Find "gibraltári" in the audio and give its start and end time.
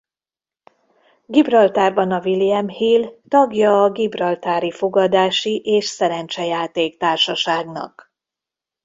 3.91-4.71